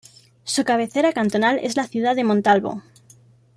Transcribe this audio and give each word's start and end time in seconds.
Su 0.45 0.63
cabecera 0.63 1.13
cantonal 1.13 1.59
es 1.61 1.75
la 1.75 1.83
ciudad 1.85 2.15
de 2.15 2.23
Montalvo. 2.23 2.81